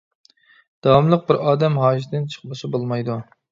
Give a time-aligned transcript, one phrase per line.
[0.87, 3.23] داۋاملىق بىر ئادەم ھاجىتىدىن چىقمىسا بولمايدۇ.